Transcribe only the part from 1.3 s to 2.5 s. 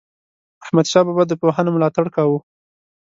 پوهانو ملاتړ کاوه.